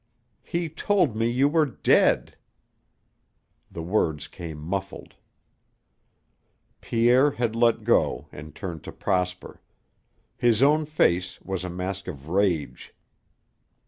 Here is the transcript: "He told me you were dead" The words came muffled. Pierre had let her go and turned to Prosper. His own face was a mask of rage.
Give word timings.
"He 0.41 0.67
told 0.67 1.15
me 1.15 1.27
you 1.29 1.47
were 1.47 1.67
dead" 1.67 2.35
The 3.71 3.83
words 3.83 4.27
came 4.27 4.57
muffled. 4.57 5.13
Pierre 6.81 7.29
had 7.29 7.55
let 7.55 7.75
her 7.75 7.83
go 7.83 8.27
and 8.31 8.55
turned 8.55 8.83
to 8.85 8.91
Prosper. 8.91 9.61
His 10.35 10.63
own 10.63 10.85
face 10.85 11.39
was 11.41 11.63
a 11.63 11.69
mask 11.69 12.07
of 12.07 12.29
rage. 12.29 12.95